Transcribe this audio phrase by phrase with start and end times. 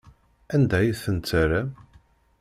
[0.55, 1.69] Anda ay ten-terram?